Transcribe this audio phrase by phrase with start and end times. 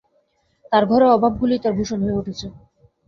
[0.71, 2.47] তার ঘরে অভাবগুলিই তার ভূষণ হয়ে উঠেছে।